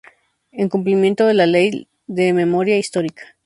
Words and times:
En 0.51 0.67
cumplimiento 0.67 1.27
de 1.27 1.35
la 1.35 1.45
Ley 1.45 1.87
de 2.07 2.33
Memoria 2.33 2.75
Histórica. 2.75 3.37